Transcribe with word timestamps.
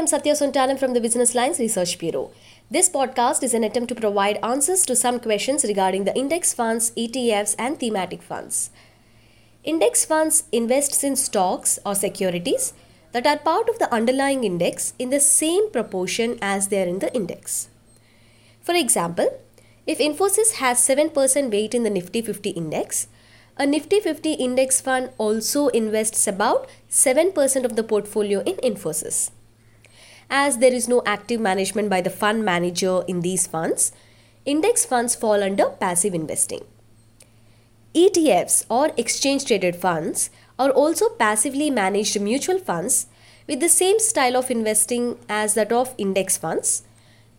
am 0.00 0.06
Satya 0.06 0.32
Sontanam 0.32 0.78
from 0.78 0.94
the 0.94 1.00
Business 1.00 1.34
Lines 1.34 1.58
Research 1.58 1.98
Bureau. 1.98 2.30
This 2.70 2.88
podcast 2.88 3.42
is 3.42 3.52
an 3.52 3.64
attempt 3.64 3.90
to 3.90 3.94
provide 3.94 4.38
answers 4.42 4.86
to 4.86 4.96
some 4.96 5.20
questions 5.20 5.62
regarding 5.62 6.04
the 6.04 6.16
index 6.16 6.54
funds, 6.54 6.90
ETFs, 6.92 7.54
and 7.58 7.78
thematic 7.78 8.22
funds. 8.22 8.70
Index 9.62 10.06
funds 10.06 10.44
invests 10.52 11.04
in 11.04 11.16
stocks 11.16 11.78
or 11.84 11.94
securities 11.94 12.72
that 13.12 13.26
are 13.26 13.36
part 13.36 13.68
of 13.68 13.78
the 13.78 13.92
underlying 13.92 14.42
index 14.42 14.94
in 14.98 15.10
the 15.10 15.20
same 15.20 15.70
proportion 15.70 16.38
as 16.40 16.68
they 16.68 16.82
are 16.82 16.88
in 16.88 17.00
the 17.00 17.14
index. 17.14 17.68
For 18.62 18.74
example, 18.74 19.28
if 19.86 19.98
Infosys 19.98 20.54
has 20.62 20.78
7% 20.78 21.52
weight 21.52 21.74
in 21.74 21.82
the 21.82 21.90
Nifty 21.90 22.22
50 22.22 22.48
index, 22.50 23.06
a 23.58 23.66
Nifty 23.66 24.00
50 24.00 24.32
index 24.32 24.80
fund 24.80 25.10
also 25.18 25.66
invests 25.68 26.26
about 26.26 26.70
7% 26.88 27.64
of 27.66 27.76
the 27.76 27.84
portfolio 27.84 28.40
in 28.44 28.56
Infosys. 28.64 29.30
As 30.30 30.58
there 30.58 30.72
is 30.72 30.88
no 30.88 31.02
active 31.04 31.40
management 31.40 31.90
by 31.90 32.00
the 32.00 32.08
fund 32.08 32.44
manager 32.44 33.02
in 33.08 33.20
these 33.20 33.46
funds, 33.46 33.92
index 34.44 34.84
funds 34.84 35.14
fall 35.14 35.42
under 35.42 35.70
passive 35.70 36.14
investing. 36.14 36.64
ETFs 37.94 38.64
or 38.70 38.92
exchange 38.96 39.44
traded 39.44 39.74
funds 39.74 40.30
are 40.58 40.70
also 40.70 41.08
passively 41.08 41.68
managed 41.70 42.20
mutual 42.20 42.60
funds 42.60 43.08
with 43.48 43.58
the 43.58 43.68
same 43.68 43.98
style 43.98 44.36
of 44.36 44.50
investing 44.50 45.18
as 45.28 45.54
that 45.54 45.72
of 45.72 45.94
index 45.98 46.38
funds 46.38 46.84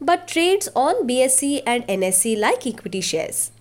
but 0.01 0.27
trades 0.27 0.67
on 0.75 1.07
BSE 1.07 1.61
and 1.65 1.87
NSE 1.87 2.37
like 2.37 2.65
equity 2.65 3.01
shares. 3.01 3.51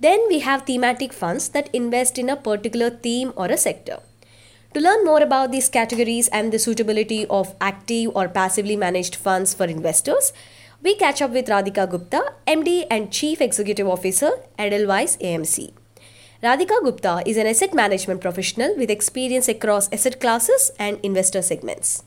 Then 0.00 0.26
we 0.28 0.40
have 0.40 0.62
thematic 0.62 1.12
funds 1.12 1.50
that 1.50 1.68
invest 1.74 2.18
in 2.18 2.30
a 2.30 2.36
particular 2.36 2.90
theme 2.90 3.32
or 3.36 3.46
a 3.46 3.58
sector. 3.58 4.00
To 4.74 4.80
learn 4.80 5.04
more 5.04 5.22
about 5.22 5.52
these 5.52 5.68
categories 5.68 6.26
and 6.32 6.52
the 6.52 6.58
suitability 6.58 7.26
of 7.26 7.54
active 7.60 8.10
or 8.12 8.26
passively 8.28 8.74
managed 8.74 9.14
funds 9.14 9.54
for 9.54 9.66
investors, 9.66 10.32
we 10.82 10.96
catch 10.96 11.22
up 11.22 11.30
with 11.30 11.46
Radhika 11.46 11.88
Gupta, 11.88 12.34
MD 12.48 12.84
and 12.90 13.12
Chief 13.12 13.40
Executive 13.40 13.86
Officer, 13.86 14.32
Edelweiss 14.58 15.16
AMC. 15.18 15.72
Radhika 16.42 16.82
Gupta 16.82 17.22
is 17.24 17.36
an 17.36 17.46
asset 17.46 17.72
management 17.72 18.20
professional 18.20 18.74
with 18.76 18.90
experience 18.90 19.46
across 19.46 19.88
asset 19.92 20.20
classes 20.20 20.72
and 20.76 20.98
investor 21.04 21.40
segments. 21.40 22.02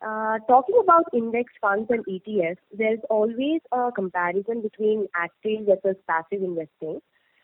Uh, 0.00 0.38
talking 0.46 0.78
about 0.80 1.06
index 1.12 1.52
funds 1.60 1.90
and 1.90 2.04
ETFs, 2.06 2.62
there's 2.72 3.00
always 3.10 3.60
a 3.72 3.90
comparison 3.90 4.62
between 4.62 5.08
active 5.16 5.66
versus 5.66 5.96
passive 6.06 6.44
investing, 6.44 7.00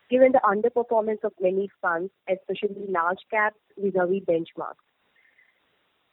given 0.09 0.31
the 0.31 0.41
underperformance 0.43 1.23
of 1.23 1.33
many 1.39 1.69
funds, 1.81 2.11
especially 2.29 2.85
large 2.87 3.19
caps 3.29 3.57
vis-a-vis 3.77 4.23
benchmarks. 4.23 4.83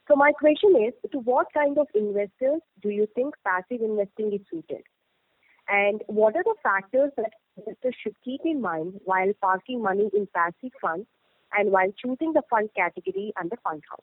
So 0.09 0.17
my 0.17 0.33
question 0.33 0.75
is, 0.87 1.11
to 1.13 1.19
what 1.21 1.47
kind 1.55 1.79
of 1.79 1.87
investors 1.95 2.61
do 2.83 2.91
you 2.91 3.09
think 3.15 3.35
passive 3.45 3.81
investing 3.81 4.33
is 4.35 4.41
suited? 4.51 4.83
And 5.69 6.03
what 6.09 6.37
are 6.37 6.43
the 6.43 6.55
factors 6.63 7.11
that 7.17 7.33
investors 7.57 7.95
should 8.03 8.15
keep 8.23 8.43
in 8.45 8.61
mind 8.61 9.01
while 9.05 9.33
parking 9.41 9.83
money 9.83 10.11
in 10.13 10.29
passive 10.35 10.73
funds 10.81 11.07
and 11.57 11.71
while 11.71 11.91
choosing 12.05 12.35
the 12.35 12.43
fund 12.51 12.69
category 12.77 13.33
and 13.41 13.51
the 13.51 13.57
fund 13.65 13.83
house? 13.89 14.03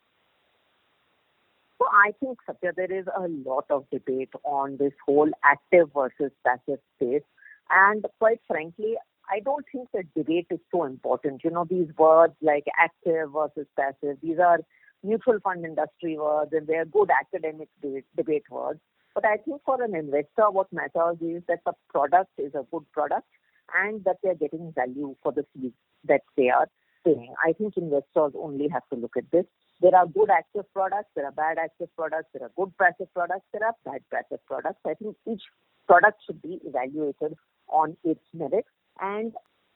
So 1.77 1.87
I 1.91 2.13
think, 2.19 2.39
Satya, 2.45 2.71
there 2.75 2.91
is 2.91 3.05
a 3.07 3.27
lot 3.27 3.65
of 3.69 3.85
debate 3.91 4.29
on 4.43 4.77
this 4.77 4.93
whole 5.05 5.29
active 5.43 5.89
versus 5.93 6.31
passive 6.45 6.79
space. 6.95 7.23
And 7.69 8.05
quite 8.19 8.39
frankly, 8.47 8.95
I 9.31 9.39
don't 9.39 9.65
think 9.71 9.87
the 9.93 10.03
debate 10.15 10.47
is 10.49 10.59
so 10.71 10.83
important. 10.83 11.43
You 11.43 11.51
know, 11.51 11.65
these 11.69 11.87
words 11.97 12.33
like 12.41 12.65
active 12.77 13.29
versus 13.33 13.67
passive, 13.77 14.17
these 14.21 14.39
are 14.39 14.59
mutual 15.03 15.39
fund 15.43 15.65
industry 15.65 16.17
words 16.17 16.51
and 16.51 16.67
they 16.67 16.75
are 16.75 16.85
good 16.85 17.09
academic 17.09 17.69
debate, 17.81 18.05
debate 18.15 18.43
words. 18.51 18.79
But 19.15 19.25
I 19.25 19.37
think 19.37 19.61
for 19.65 19.81
an 19.81 19.95
investor, 19.95 20.49
what 20.49 20.71
matters 20.73 21.17
is 21.21 21.43
that 21.47 21.59
the 21.65 21.73
product 21.89 22.31
is 22.37 22.53
a 22.55 22.65
good 22.71 22.89
product 22.91 23.27
and 23.73 24.03
that 24.03 24.17
they're 24.21 24.35
getting 24.35 24.73
value 24.73 25.15
for 25.23 25.31
the 25.31 25.45
fees 25.53 25.71
that 26.05 26.21
they 26.35 26.49
are 26.49 26.67
paying. 27.05 27.33
I 27.45 27.53
think 27.53 27.77
investors 27.77 28.33
only 28.37 28.67
have 28.67 28.83
to 28.93 28.99
look 28.99 29.15
at 29.17 29.29
this. 29.31 29.45
There 29.81 29.95
are 29.95 30.05
good 30.05 30.29
active 30.29 30.71
products, 30.73 31.09
there 31.15 31.25
are 31.25 31.31
bad 31.31 31.57
active 31.57 31.89
products, 31.95 32.29
there 32.33 32.43
are 32.43 32.51
good 32.55 32.71
passive 32.77 33.11
products, 33.13 33.45
there 33.51 33.65
are 33.65 33.75
bad 33.83 34.01
passive 34.11 34.45
products. 34.45 34.79
I 34.85 34.93
think 34.93 35.15
each 35.25 35.41
product 35.87 36.21
should 36.25 36.41
be 36.41 36.59
evaluated 36.63 37.35
on 37.67 37.97
its 38.03 38.21
merit. 38.33 38.65
And 39.01 39.33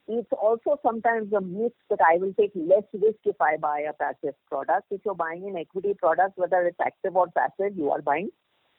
it's 0.08 0.30
also 0.32 0.78
sometimes 0.84 1.32
a 1.32 1.40
myth 1.40 1.72
that 1.90 1.98
I 2.00 2.18
will 2.18 2.32
take 2.38 2.52
less 2.54 2.84
risk 2.92 3.18
if 3.24 3.40
I 3.40 3.56
buy 3.56 3.80
a 3.80 3.92
passive 3.92 4.34
product. 4.48 4.86
If 4.90 5.00
you're 5.04 5.14
buying 5.16 5.48
an 5.48 5.56
equity 5.56 5.94
product, 5.94 6.38
whether 6.38 6.64
it's 6.64 6.78
active 6.80 7.16
or 7.16 7.26
passive, 7.28 7.76
you 7.76 7.90
are 7.90 8.00
buying 8.00 8.30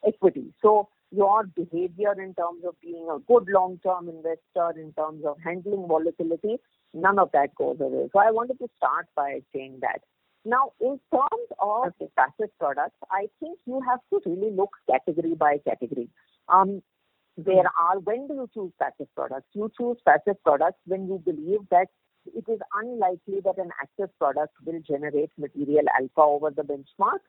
equity. 0.06 0.54
So 0.62 0.88
your 1.10 1.44
behavior 1.44 2.12
in 2.12 2.34
terms 2.34 2.64
of 2.66 2.80
being 2.80 3.08
a 3.10 3.18
good 3.18 3.46
long-term 3.48 4.08
investor, 4.08 4.80
in 4.80 4.92
terms 4.94 5.24
of 5.26 5.36
handling 5.44 5.86
volatility, 5.86 6.56
none 6.94 7.18
of 7.18 7.30
that 7.32 7.54
goes 7.54 7.76
away. 7.80 8.08
So 8.12 8.20
I 8.20 8.30
wanted 8.30 8.58
to 8.58 8.68
start 8.78 9.06
by 9.14 9.40
saying 9.54 9.78
that. 9.82 10.00
Now, 10.44 10.72
in 10.80 10.98
terms 11.12 11.48
of 11.60 11.88
okay. 11.88 12.10
passive 12.16 12.50
products, 12.58 12.96
I 13.10 13.28
think 13.40 13.58
you 13.66 13.82
have 13.86 14.00
to 14.10 14.20
really 14.30 14.54
look 14.54 14.70
category 14.88 15.34
by 15.34 15.58
category. 15.66 16.08
Um, 16.48 16.82
there 17.38 17.70
are, 17.80 17.98
when 18.00 18.26
do 18.26 18.34
you 18.34 18.50
choose 18.52 18.72
passive 18.80 19.08
products? 19.14 19.46
You 19.54 19.70
choose 19.78 19.96
passive 20.04 20.42
products 20.42 20.80
when 20.86 21.06
you 21.06 21.22
believe 21.24 21.60
that 21.70 21.86
it 22.26 22.44
is 22.48 22.58
unlikely 22.74 23.40
that 23.44 23.58
an 23.58 23.70
active 23.80 24.10
product 24.18 24.52
will 24.64 24.80
generate 24.86 25.30
material 25.38 25.84
alpha 25.98 26.20
over 26.20 26.50
the 26.50 26.62
benchmark. 26.62 27.20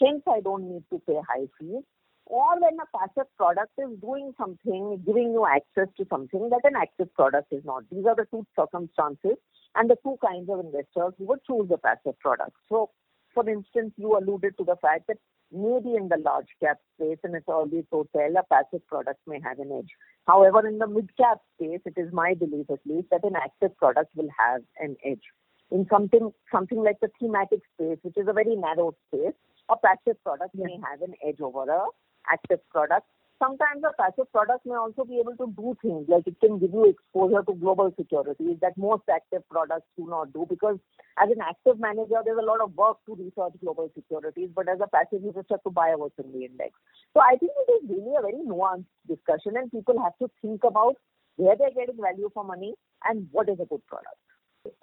Hence, 0.00 0.22
I 0.28 0.40
don't 0.40 0.68
need 0.68 0.82
to 0.90 1.00
pay 1.06 1.20
high 1.28 1.46
fees 1.58 1.84
or 2.26 2.60
when 2.60 2.78
a 2.80 2.98
passive 2.98 3.28
product 3.36 3.72
is 3.78 3.98
doing 4.00 4.32
something, 4.38 5.02
giving 5.06 5.32
you 5.32 5.46
access 5.46 5.88
to 5.96 6.06
something 6.08 6.50
that 6.50 6.60
an 6.64 6.74
active 6.80 7.12
product 7.14 7.52
is 7.52 7.64
not. 7.64 7.84
These 7.90 8.06
are 8.06 8.16
the 8.16 8.26
two 8.30 8.46
circumstances 8.58 9.36
and 9.74 9.90
the 9.90 9.96
two 10.02 10.16
kinds 10.24 10.48
of 10.48 10.60
investors 10.60 11.14
who 11.18 11.24
would 11.26 11.40
choose 11.46 11.68
the 11.68 11.78
passive 11.78 12.18
product. 12.18 12.52
So, 12.68 12.90
for 13.34 13.48
instance, 13.48 13.92
you 13.96 14.16
alluded 14.16 14.56
to 14.58 14.64
the 14.64 14.76
fact 14.80 15.06
that 15.08 15.18
maybe 15.52 15.94
in 15.96 16.08
the 16.08 16.16
large 16.24 16.48
cap 16.62 16.78
space 16.96 17.18
and 17.24 17.34
it's 17.34 17.48
always 17.48 17.84
so 17.90 18.06
tell 18.16 18.36
a 18.36 18.42
passive 18.50 18.86
product 18.86 19.20
may 19.26 19.40
have 19.40 19.58
an 19.58 19.70
edge. 19.76 19.90
However, 20.26 20.66
in 20.66 20.78
the 20.78 20.86
mid 20.86 21.14
cap 21.16 21.38
space, 21.56 21.80
it 21.84 21.94
is 21.96 22.12
my 22.12 22.34
belief 22.34 22.66
at 22.70 22.78
least 22.86 23.08
that 23.10 23.24
an 23.24 23.36
active 23.36 23.76
product 23.76 24.14
will 24.16 24.28
have 24.38 24.62
an 24.78 24.96
edge. 25.04 25.22
In 25.70 25.86
something 25.90 26.32
something 26.50 26.82
like 26.82 27.00
the 27.00 27.10
thematic 27.20 27.60
space, 27.74 27.98
which 28.02 28.16
is 28.16 28.28
a 28.28 28.32
very 28.32 28.56
narrow 28.56 28.94
space, 29.08 29.34
a 29.70 29.76
passive 29.76 30.22
product 30.22 30.50
yeah. 30.54 30.66
may 30.66 30.78
have 30.90 31.02
an 31.02 31.14
edge 31.26 31.40
over 31.40 31.64
a 31.70 31.84
active 32.30 32.60
product. 32.70 33.06
Sometimes 33.42 33.82
a 33.82 33.90
passive 34.00 34.30
product 34.30 34.64
may 34.64 34.76
also 34.76 35.04
be 35.04 35.18
able 35.18 35.34
to 35.34 35.52
do 35.56 35.76
things 35.82 36.06
like 36.06 36.22
it 36.28 36.38
can 36.38 36.60
give 36.60 36.70
you 36.70 36.84
exposure 36.86 37.42
to 37.42 37.54
global 37.54 37.92
securities 37.98 38.56
that 38.60 38.76
most 38.76 39.02
active 39.12 39.42
products 39.50 39.88
do 39.98 40.06
not 40.06 40.32
do 40.32 40.46
because 40.48 40.78
as 41.18 41.28
an 41.28 41.42
active 41.42 41.80
manager, 41.80 42.22
there's 42.24 42.38
a 42.38 42.46
lot 42.46 42.60
of 42.60 42.72
work 42.76 42.98
to 43.06 43.16
research 43.16 43.58
global 43.60 43.90
securities, 43.96 44.48
but 44.54 44.68
as 44.68 44.78
a 44.78 44.86
passive, 44.86 45.24
you 45.24 45.32
just 45.34 45.50
have 45.50 45.62
to 45.64 45.70
buy 45.70 45.92
what's 45.96 46.14
in 46.22 46.30
the 46.30 46.44
index. 46.44 46.70
So 47.14 47.20
I 47.20 47.34
think 47.34 47.50
it 47.66 47.72
is 47.82 47.90
really 47.90 48.14
a 48.14 48.22
very 48.22 48.46
nuanced 48.46 48.86
discussion 49.08 49.56
and 49.56 49.72
people 49.72 50.00
have 50.00 50.16
to 50.22 50.30
think 50.40 50.62
about 50.62 50.94
where 51.34 51.56
they're 51.56 51.74
getting 51.74 52.00
value 52.00 52.30
for 52.32 52.44
money 52.44 52.74
and 53.04 53.26
what 53.32 53.48
is 53.48 53.58
a 53.58 53.66
good 53.66 53.82
product. 53.88 54.22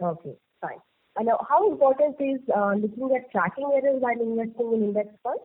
Okay, 0.04 0.36
fine. 0.60 0.84
And 1.16 1.30
how 1.48 1.72
important 1.72 2.18
is 2.20 2.42
uh, 2.54 2.74
looking 2.76 3.16
at 3.16 3.32
tracking 3.32 3.72
errors 3.72 4.02
while 4.02 4.20
investing 4.20 4.74
in 4.74 4.84
index 4.84 5.16
funds? 5.24 5.44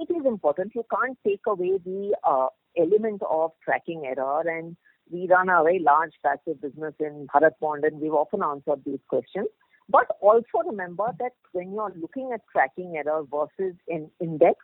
It 0.00 0.12
is 0.12 0.26
important. 0.26 0.72
You 0.74 0.84
can't 0.90 1.18
take 1.26 1.42
away 1.46 1.78
the 1.84 2.14
uh, 2.24 2.48
element 2.76 3.22
of 3.28 3.52
tracking 3.64 4.04
error. 4.06 4.42
And 4.46 4.76
we 5.10 5.26
run 5.28 5.48
a 5.48 5.62
very 5.62 5.78
large 5.78 6.12
passive 6.24 6.60
business 6.60 6.94
in 7.00 7.26
Bharat 7.34 7.52
Bond, 7.60 7.84
and 7.84 8.00
we've 8.00 8.12
often 8.12 8.42
answered 8.42 8.82
these 8.84 9.00
questions. 9.08 9.48
But 9.88 10.06
also 10.20 10.66
remember 10.66 11.12
that 11.18 11.32
when 11.52 11.72
you're 11.72 11.92
looking 12.00 12.30
at 12.32 12.40
tracking 12.50 12.96
error 12.96 13.24
versus 13.30 13.76
an 13.88 14.10
index, 14.20 14.56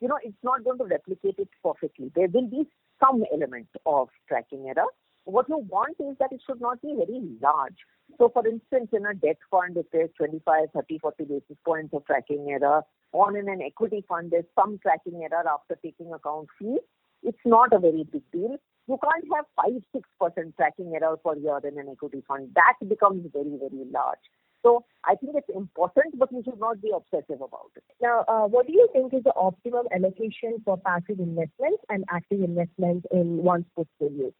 you 0.00 0.08
know, 0.08 0.18
it's 0.22 0.42
not 0.42 0.64
going 0.64 0.78
to 0.78 0.84
replicate 0.84 1.36
it 1.38 1.48
perfectly. 1.62 2.10
There 2.14 2.28
will 2.28 2.48
be 2.48 2.64
some 3.02 3.24
element 3.32 3.68
of 3.86 4.08
tracking 4.28 4.66
error. 4.68 4.88
What 5.24 5.48
you 5.48 5.58
want 5.58 5.96
is 5.98 6.16
that 6.18 6.32
it 6.32 6.42
should 6.46 6.60
not 6.60 6.82
be 6.82 6.94
very 6.94 7.22
large. 7.40 7.76
So, 8.18 8.28
for 8.28 8.46
instance, 8.46 8.90
in 8.92 9.06
a 9.06 9.14
debt 9.14 9.38
fund, 9.50 9.76
if 9.76 9.86
there's 9.90 10.10
25, 10.16 10.68
30, 10.74 10.98
40 10.98 11.24
basis 11.24 11.56
points 11.64 11.94
of 11.94 12.04
tracking 12.04 12.46
error, 12.50 12.82
on 13.12 13.36
in 13.36 13.48
an 13.48 13.62
equity 13.62 14.04
fund, 14.08 14.30
there's 14.30 14.44
some 14.54 14.78
tracking 14.82 15.22
error 15.22 15.44
after 15.48 15.78
taking 15.82 16.12
account 16.12 16.48
fees. 16.58 16.80
It's 17.22 17.44
not 17.44 17.72
a 17.72 17.78
very 17.78 18.04
big 18.04 18.22
deal. 18.32 18.56
You 18.86 18.98
can't 19.02 19.24
have 19.34 19.46
5 19.56 19.72
6% 20.20 20.56
tracking 20.56 20.92
error 20.94 21.16
per 21.16 21.36
year 21.36 21.58
in 21.64 21.78
an 21.78 21.88
equity 21.90 22.22
fund. 22.28 22.50
That 22.54 22.86
becomes 22.86 23.26
very, 23.32 23.56
very 23.58 23.86
large. 23.90 24.18
So 24.62 24.84
I 25.04 25.14
think 25.14 25.36
it's 25.36 25.48
important, 25.54 26.18
but 26.18 26.32
you 26.32 26.42
should 26.44 26.58
not 26.58 26.80
be 26.80 26.90
obsessive 26.94 27.40
about 27.40 27.70
it. 27.76 27.84
Now, 28.00 28.24
uh, 28.28 28.46
what 28.46 28.66
do 28.66 28.72
you 28.72 28.88
think 28.92 29.12
is 29.12 29.22
the 29.22 29.34
optimum 29.36 29.86
allocation 29.94 30.60
for 30.64 30.78
passive 30.78 31.18
investments 31.18 31.82
and 31.88 32.04
active 32.10 32.40
investments 32.40 33.06
in 33.10 33.42
one's 33.42 33.66
portfolio? 33.74 34.32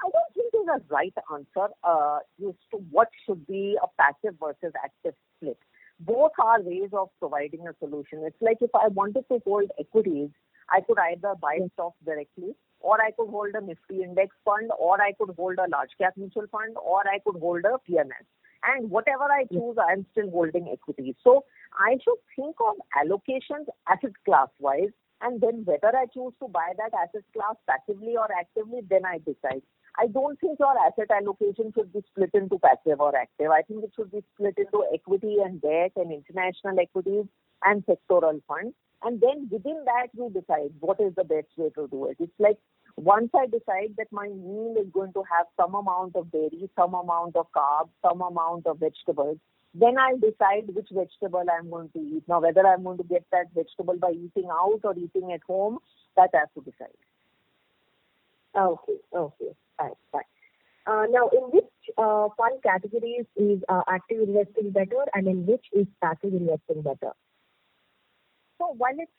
I 0.00 0.08
don't 0.10 0.34
think 0.34 0.52
there's 0.52 0.80
a 0.80 0.94
right 0.94 1.14
answer 1.32 1.72
uh, 1.82 2.18
as 2.46 2.54
to 2.70 2.76
what 2.90 3.08
should 3.26 3.46
be 3.46 3.76
a 3.82 3.86
passive 4.00 4.38
versus 4.40 4.72
active 4.82 5.14
split. 5.36 5.58
Both 6.00 6.32
are 6.38 6.62
ways 6.62 6.90
of 6.92 7.08
providing 7.18 7.66
a 7.66 7.74
solution. 7.80 8.22
It's 8.24 8.40
like 8.40 8.58
if 8.60 8.70
I 8.74 8.88
wanted 8.88 9.24
to 9.30 9.40
hold 9.44 9.70
equities, 9.78 10.30
I 10.70 10.80
could 10.82 10.98
either 10.98 11.34
buy 11.40 11.58
stocks 11.74 11.96
directly, 12.04 12.54
or 12.80 13.02
I 13.02 13.10
could 13.10 13.28
hold 13.28 13.54
a 13.54 13.60
Nifty 13.60 14.02
index 14.04 14.36
fund, 14.44 14.70
or 14.78 15.00
I 15.02 15.12
could 15.12 15.34
hold 15.34 15.58
a 15.58 15.68
large 15.68 15.90
cap 15.98 16.14
mutual 16.16 16.46
fund, 16.52 16.76
or 16.76 17.00
I 17.08 17.18
could 17.18 17.40
hold 17.40 17.64
a 17.64 17.78
PMS. 17.90 18.26
And 18.62 18.90
whatever 18.90 19.24
I 19.24 19.44
choose, 19.50 19.76
I'm 19.78 20.06
still 20.12 20.30
holding 20.30 20.68
equities. 20.68 21.14
So 21.24 21.44
I 21.72 21.96
should 22.04 22.18
think 22.36 22.56
of 22.60 22.76
allocations 22.96 23.66
asset 23.88 24.12
class 24.24 24.48
wise 24.58 24.90
and 25.20 25.40
then 25.40 25.62
whether 25.64 25.96
I 25.96 26.06
choose 26.06 26.32
to 26.40 26.48
buy 26.48 26.72
that 26.76 26.94
asset 26.94 27.24
class 27.32 27.56
passively 27.68 28.16
or 28.16 28.28
actively, 28.32 28.80
then 28.88 29.04
I 29.04 29.18
decide. 29.18 29.62
I 29.98 30.06
don't 30.06 30.38
think 30.40 30.58
your 30.60 30.74
asset 30.86 31.10
allocation 31.10 31.72
should 31.74 31.92
be 31.92 32.04
split 32.10 32.30
into 32.32 32.58
passive 32.58 33.00
or 33.00 33.16
active. 33.16 33.50
I 33.50 33.62
think 33.62 33.82
it 33.82 33.92
should 33.96 34.12
be 34.12 34.22
split 34.34 34.54
into 34.56 34.84
equity 34.94 35.38
and 35.44 35.60
debt 35.60 35.92
and 35.96 36.12
international 36.12 36.78
equities 36.78 37.24
and 37.64 37.84
sectoral 37.84 38.40
funds. 38.46 38.74
And 39.02 39.20
then 39.20 39.48
within 39.50 39.84
that, 39.86 40.08
you 40.16 40.30
decide 40.30 40.72
what 40.80 41.00
is 41.00 41.14
the 41.16 41.24
best 41.24 41.48
way 41.56 41.70
to 41.70 41.88
do 41.88 42.06
it. 42.06 42.16
It's 42.20 42.32
like 42.38 42.58
once 42.96 43.30
I 43.34 43.46
decide 43.46 43.94
that 43.96 44.12
my 44.12 44.28
meal 44.28 44.76
is 44.80 44.88
going 44.92 45.12
to 45.14 45.22
have 45.36 45.46
some 45.56 45.74
amount 45.74 46.16
of 46.16 46.30
dairy, 46.30 46.68
some 46.76 46.94
amount 46.94 47.36
of 47.36 47.46
carbs, 47.56 47.90
some 48.02 48.20
amount 48.20 48.66
of 48.66 48.78
vegetables, 48.78 49.38
then 49.74 49.98
I'll 49.98 50.18
decide 50.18 50.74
which 50.74 50.88
vegetable 50.90 51.44
I'm 51.50 51.70
going 51.70 51.90
to 51.90 51.98
eat. 51.98 52.24
Now, 52.28 52.40
whether 52.40 52.66
I'm 52.66 52.82
going 52.82 52.98
to 52.98 53.04
get 53.04 53.24
that 53.32 53.46
vegetable 53.54 53.96
by 53.96 54.10
eating 54.10 54.48
out 54.50 54.80
or 54.82 54.94
eating 54.96 55.32
at 55.32 55.42
home, 55.46 55.78
that 56.16 56.30
have 56.34 56.52
to 56.54 56.60
decide. 56.60 56.88
Okay, 58.56 58.98
okay, 59.14 59.54
fine, 59.78 59.92
fine. 60.12 60.22
Uh, 60.88 61.04
now, 61.10 61.28
in 61.28 61.42
which 61.52 61.64
uh, 61.98 62.28
fund 62.36 62.62
categories 62.62 63.26
is 63.36 63.60
uh, 63.68 63.82
active 63.88 64.20
investing 64.26 64.70
better, 64.70 65.04
and 65.12 65.26
in 65.26 65.44
which 65.44 65.66
is 65.74 65.86
passive 66.02 66.32
investing 66.32 66.80
better? 66.80 67.12
So 68.56 68.74
while 68.76 68.96
it's 68.96 69.12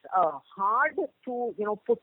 hard 0.56 0.96
to 0.96 1.54
you 1.58 1.66
know 1.66 1.76
put 1.86 2.00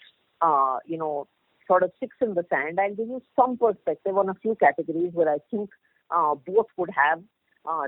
you 0.87 0.97
know 0.97 1.27
sort 1.67 1.83
of 1.83 1.91
sticks 1.97 2.17
in 2.21 2.35
the 2.35 2.47
sand, 2.49 2.79
I'll 2.79 2.95
give 2.95 3.09
you 3.09 3.21
some 3.35 3.59
perspective 3.59 4.17
on 4.17 4.29
a 4.29 4.35
few 4.35 4.55
categories 4.55 5.11
where 5.13 5.29
I 5.29 5.39
think 5.51 5.71
both 6.11 6.67
would 6.77 6.91
have 6.91 7.23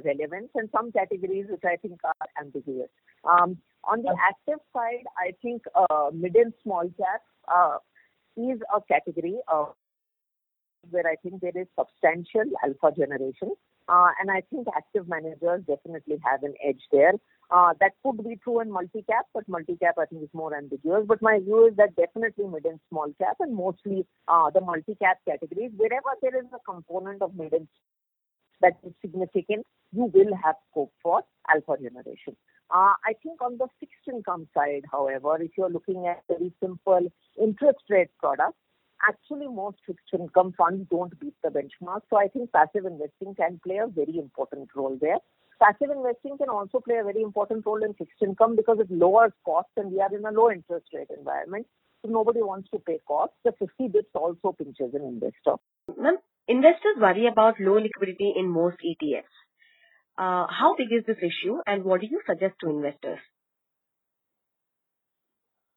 relevance 0.04 0.50
and 0.56 0.68
some 0.72 0.90
categories 0.90 1.46
which 1.48 1.62
I 1.64 1.76
think 1.76 2.00
are 2.02 2.26
ambiguous. 2.40 2.90
Um, 3.22 3.56
on 3.84 4.02
the 4.02 4.16
active 4.20 4.58
side, 4.74 5.04
I 5.16 5.30
think 5.40 5.62
mid 6.12 6.34
and 6.34 6.52
small 6.64 6.90
cap 6.98 7.80
is 8.36 8.58
a 8.74 8.80
category 8.92 9.38
where 10.90 11.06
I 11.06 11.16
think 11.22 11.40
there 11.40 11.56
is 11.56 11.66
substantial 11.78 12.44
alpha 12.64 12.96
generation. 12.96 13.52
Uh, 13.88 14.10
and 14.20 14.30
I 14.30 14.42
think 14.50 14.66
active 14.76 15.08
managers 15.08 15.62
definitely 15.66 16.18
have 16.22 16.42
an 16.42 16.54
edge 16.62 16.82
there. 16.92 17.14
Uh, 17.50 17.72
that 17.80 17.92
could 18.04 18.22
be 18.22 18.36
true 18.36 18.60
in 18.60 18.70
multi-cap, 18.70 19.26
but 19.32 19.48
multi-cap 19.48 19.94
I 19.98 20.04
think 20.04 20.22
is 20.22 20.28
more 20.34 20.54
ambiguous. 20.54 21.04
But 21.06 21.22
my 21.22 21.38
view 21.38 21.68
is 21.68 21.76
that 21.76 21.96
definitely 21.96 22.46
mid 22.46 22.66
and 22.66 22.78
small 22.90 23.10
cap 23.18 23.36
and 23.40 23.54
mostly 23.54 24.06
uh, 24.28 24.50
the 24.50 24.60
multi-cap 24.60 25.18
categories, 25.26 25.72
wherever 25.76 26.10
there 26.20 26.38
is 26.38 26.46
a 26.52 26.70
component 26.70 27.22
of 27.22 27.34
mid 27.34 27.54
and 27.54 27.66
that 28.60 28.76
is 28.84 28.92
significant, 29.00 29.64
you 29.92 30.10
will 30.12 30.34
have 30.44 30.56
scope 30.70 30.92
for 31.02 31.22
alpha 31.48 31.76
generation. 31.82 32.36
Uh, 32.70 32.92
I 33.06 33.14
think 33.22 33.40
on 33.40 33.56
the 33.56 33.68
fixed 33.80 34.06
income 34.12 34.46
side, 34.52 34.84
however, 34.92 35.40
if 35.40 35.52
you're 35.56 35.70
looking 35.70 36.06
at 36.06 36.22
very 36.28 36.52
simple 36.60 37.10
interest 37.40 37.84
rate 37.88 38.10
products, 38.18 38.58
actually 39.06 39.48
most 39.48 39.78
fixed 39.86 40.08
income 40.12 40.54
funds 40.56 40.86
don't 40.90 41.18
beat 41.20 41.34
the 41.42 41.50
benchmark. 41.50 42.02
So 42.10 42.18
I 42.18 42.28
think 42.28 42.52
passive 42.52 42.86
investing 42.86 43.34
can 43.34 43.60
play 43.64 43.78
a 43.78 43.86
very 43.86 44.18
important 44.18 44.68
role 44.74 44.96
there. 45.00 45.18
Passive 45.60 45.90
investing 45.90 46.38
can 46.38 46.48
also 46.48 46.78
play 46.80 46.96
a 46.96 47.04
very 47.04 47.22
important 47.22 47.66
role 47.66 47.82
in 47.82 47.94
fixed 47.94 48.22
income 48.22 48.54
because 48.54 48.78
it 48.80 48.90
lowers 48.90 49.32
costs 49.44 49.72
and 49.76 49.90
we 49.90 50.00
are 50.00 50.14
in 50.14 50.24
a 50.24 50.30
low 50.30 50.50
interest 50.50 50.86
rate 50.94 51.08
environment. 51.16 51.66
So 52.02 52.10
nobody 52.10 52.40
wants 52.40 52.70
to 52.70 52.78
pay 52.78 53.00
costs. 53.06 53.34
The 53.44 53.52
50 53.58 53.88
bits 53.88 54.10
also 54.14 54.52
pinches 54.52 54.94
an 54.94 55.02
investor. 55.02 55.58
Ma'am, 55.96 56.18
investors 56.46 56.96
worry 56.96 57.26
about 57.26 57.58
low 57.58 57.74
liquidity 57.74 58.34
in 58.36 58.48
most 58.48 58.76
ETFs. 58.78 59.34
Uh, 60.16 60.46
how 60.50 60.74
big 60.76 60.88
is 60.92 61.04
this 61.06 61.18
issue 61.18 61.58
and 61.66 61.84
what 61.84 62.00
do 62.00 62.06
you 62.08 62.20
suggest 62.26 62.54
to 62.60 62.70
investors? 62.70 63.18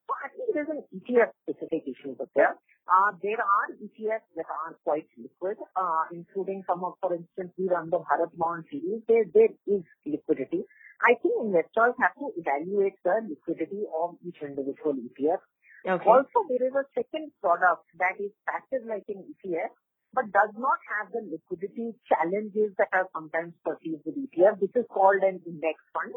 Well, 0.09 0.18
I 0.23 0.29
think 0.29 0.53
there's 0.53 0.69
an 0.69 0.83
ETF 0.94 1.29
specific 1.45 1.83
issue 1.88 2.15
there. 2.35 2.56
Uh, 2.89 3.13
there 3.22 3.39
are 3.39 3.68
ETFs 3.78 4.28
that 4.36 4.50
are 4.50 4.75
quite 4.83 5.07
liquid, 5.18 5.57
uh, 5.75 6.04
including 6.12 6.63
some 6.68 6.83
of, 6.83 6.94
for 7.00 7.13
instance, 7.13 7.54
we 7.57 7.69
run 7.69 7.89
the 7.89 8.00
Bharat 8.00 8.33
Bond 8.36 8.66
series. 8.69 9.01
There, 9.07 9.25
there 9.33 9.54
is 9.68 9.83
liquidity. 10.06 10.66
I 11.01 11.16
think 11.22 11.33
investors 11.42 11.94
have 12.01 12.13
to 12.18 12.33
evaluate 12.38 12.98
the 13.04 13.25
liquidity 13.25 13.86
of 13.89 14.18
each 14.25 14.38
individual 14.42 14.94
ETF. 14.98 15.42
Okay. 15.88 16.06
Also, 16.06 16.45
there 16.50 16.62
is 16.68 16.74
a 16.78 16.86
second 16.94 17.31
product 17.42 17.86
that 17.98 18.22
is 18.22 18.30
passive 18.45 18.86
like 18.86 19.06
an 19.10 19.25
ETF, 19.25 19.74
but 20.13 20.30
does 20.30 20.54
not 20.57 20.78
have 20.94 21.10
the 21.13 21.25
liquidity 21.25 21.98
challenges 22.06 22.75
that 22.78 22.89
are 22.94 23.10
sometimes 23.13 23.54
perceived 23.66 24.06
with 24.06 24.18
ETF. 24.18 24.60
This 24.60 24.74
is 24.75 24.86
called 24.94 25.24
an 25.25 25.42
index 25.45 25.81
fund. 25.94 26.13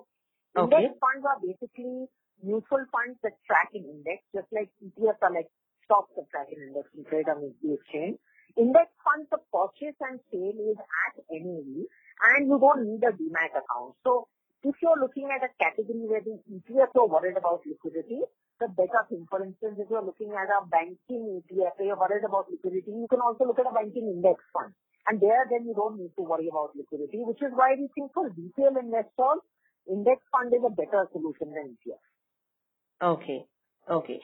Okay. 0.53 0.85
Index 0.85 1.01
funds 1.01 1.25
are 1.25 1.41
basically 1.41 2.09
mutual 2.43 2.85
funds 2.93 3.17
that 3.23 3.41
track 3.49 3.73
an 3.73 3.89
index, 3.89 4.21
just 4.37 4.49
like 4.53 4.69
ETFs 4.85 5.23
are 5.23 5.33
like 5.33 5.49
stocks 5.85 6.13
that 6.17 6.29
track 6.31 6.49
an 6.51 6.63
index 6.69 6.89
and 6.97 7.07
trade 7.07 7.29
on 7.29 7.41
the 7.41 7.53
exchange. 7.73 8.19
Index 8.57 8.91
funds, 9.03 9.29
the 9.31 9.43
purchase 9.51 9.99
and 10.01 10.21
sale 10.31 10.59
is 10.59 10.79
at 10.79 11.15
NAV 11.31 11.87
and 11.89 12.41
you 12.47 12.57
don't 12.59 12.87
need 12.87 13.03
a 13.03 13.13
demat 13.13 13.53
account. 13.53 13.99
So 14.05 14.29
if 14.63 14.77
you're 14.81 14.99
looking 14.99 15.29
at 15.29 15.45
a 15.45 15.51
category 15.61 16.07
where 16.07 16.23
the 16.23 16.39
ETFs 16.49 16.95
are 16.97 17.11
worried 17.11 17.37
about 17.37 17.67
liquidity, 17.67 18.23
the 18.61 18.69
better 18.69 19.03
thing. 19.11 19.27
For 19.29 19.43
instance, 19.43 19.77
if 19.79 19.91
you're 19.91 20.05
looking 20.05 20.33
at 20.33 20.49
a 20.49 20.65
banking 20.67 21.43
ETF, 21.43 21.77
you're 21.81 21.99
worried 21.99 22.25
about 22.25 22.47
liquidity, 22.51 22.93
you 22.93 23.07
can 23.11 23.21
also 23.21 23.45
look 23.45 23.59
at 23.59 23.67
a 23.67 23.75
banking 23.75 24.07
index 24.09 24.41
fund. 24.53 24.73
And 25.09 25.21
there, 25.21 25.45
then 25.51 25.67
you 25.67 25.75
don't 25.75 25.99
need 25.99 26.17
to 26.17 26.23
worry 26.23 26.49
about 26.49 26.73
liquidity, 26.77 27.21
which 27.27 27.43
is 27.43 27.53
why 27.53 27.77
we 27.77 27.89
think 27.95 28.13
for 28.15 28.31
retail 28.31 28.73
investors, 28.81 29.43
index 29.91 30.23
fund 30.33 30.55
is 30.55 30.65
a 30.65 30.73
better 30.73 31.05
solution 31.13 31.53
than 31.53 31.77
ETF. 31.77 32.05
Okay. 33.21 33.45
Okay. 33.91 34.21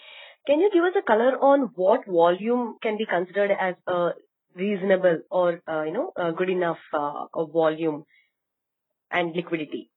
Can 0.50 0.58
you 0.58 0.68
give 0.74 0.82
us 0.82 0.98
a 0.98 1.06
color 1.06 1.38
on 1.38 1.70
what 1.76 2.04
volume 2.08 2.74
can 2.82 2.98
be 2.98 3.06
considered 3.06 3.52
as 3.52 3.76
a 3.86 4.18
reasonable 4.56 5.20
or, 5.30 5.62
uh, 5.70 5.84
you 5.84 5.92
know, 5.92 6.10
a 6.16 6.32
good 6.32 6.50
enough 6.50 6.78
uh, 6.92 7.44
volume 7.44 8.02
and 9.12 9.30
liquidity? 9.36 9.92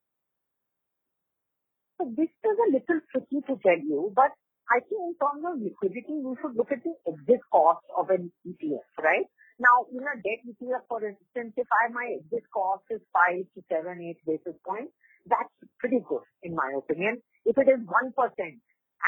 This 1.98 2.30
is 2.30 2.58
a 2.68 2.70
little 2.70 3.02
tricky 3.12 3.42
to 3.50 3.58
tell 3.66 3.82
you, 3.82 4.14
but 4.16 4.30
I 4.70 4.78
think 4.86 5.02
in 5.02 5.16
terms 5.18 5.42
of 5.42 5.58
liquidity, 5.60 6.22
you 6.22 6.38
should 6.40 6.56
look 6.56 6.72
at 6.72 6.84
the 6.84 6.94
exit 7.10 7.42
cost 7.52 7.82
of 7.98 8.12
an 8.12 8.32
ETF, 8.46 8.86
right? 9.02 9.26
Now, 9.58 9.90
in 9.90 10.06
a 10.06 10.22
debt 10.22 10.46
ETF, 10.46 10.86
for 10.88 11.02
instance, 11.02 11.54
if 11.58 11.68
I 11.74 11.90
my 11.92 12.14
exit 12.22 12.46
cost 12.54 12.84
is 12.92 13.02
5 13.10 13.42
to 13.42 13.60
7, 13.74 13.90
8 13.90 14.18
basis 14.28 14.62
points, 14.62 14.94
that's 15.26 15.50
pretty 15.80 16.06
good 16.08 16.22
in 16.44 16.54
my 16.54 16.78
opinion. 16.78 17.24
If 17.44 17.58
it 17.58 17.68
is 17.68 17.82
1% 17.82 18.14